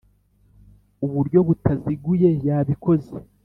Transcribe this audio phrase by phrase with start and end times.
[1.05, 3.15] uburyo butaziguye yabikoze